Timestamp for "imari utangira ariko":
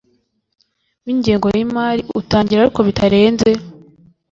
1.65-2.79